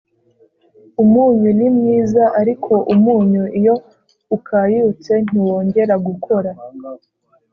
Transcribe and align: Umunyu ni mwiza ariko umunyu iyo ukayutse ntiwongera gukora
Umunyu 1.03 1.49
ni 1.57 1.67
mwiza 1.75 2.23
ariko 2.41 2.73
umunyu 2.93 3.43
iyo 3.59 3.75
ukayutse 4.35 5.11
ntiwongera 5.25 5.95
gukora 6.07 6.51